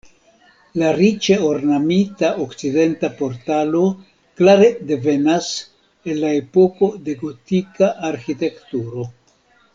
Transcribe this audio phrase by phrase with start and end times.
[0.81, 3.81] La riĉe ornamita okcidenta portalo
[4.41, 5.51] klare devenas
[6.15, 9.07] el la epoko de gotika arĥitekturo.